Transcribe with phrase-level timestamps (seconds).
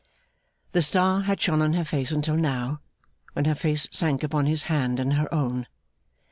[0.71, 2.81] The star had shone on her face until now,
[3.33, 5.67] when her face sank upon his hand and her own.